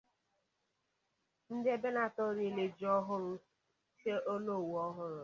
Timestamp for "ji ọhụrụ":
2.77-3.31